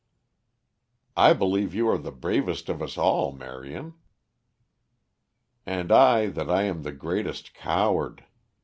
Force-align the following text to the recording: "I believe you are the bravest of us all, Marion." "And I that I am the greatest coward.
"I 1.15 1.33
believe 1.33 1.75
you 1.75 1.87
are 1.87 1.97
the 1.99 2.11
bravest 2.11 2.69
of 2.69 2.81
us 2.81 2.97
all, 2.97 3.31
Marion." 3.33 3.93
"And 5.63 5.91
I 5.91 6.25
that 6.29 6.49
I 6.49 6.63
am 6.63 6.81
the 6.81 6.91
greatest 6.91 7.53
coward. 7.53 8.25